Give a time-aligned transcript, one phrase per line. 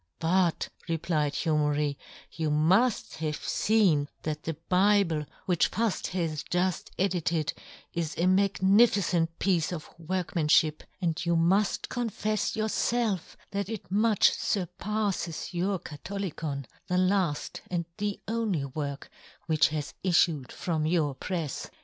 [0.19, 1.95] "But," replied Humery,'
[2.37, 7.53] you muft have feen that the Bible * which Fuft has juft edited
[7.93, 13.69] is a' magnificent piece of workman * fhip, and you muft confefs your' felf that
[13.69, 19.07] it much furpaffes your' Katholicon, the laft and the only' work
[19.45, 21.69] which has iiTued from your' prefs."